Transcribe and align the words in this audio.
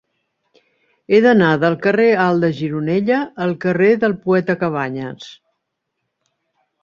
He 1.11 1.17
d'anar 1.25 1.49
del 1.63 1.75
carrer 1.83 2.07
Alt 2.23 2.45
de 2.45 2.49
Gironella 2.59 3.19
al 3.47 3.53
carrer 3.65 3.91
del 4.05 4.15
Poeta 4.23 4.55
Cabanyes. 4.65 5.29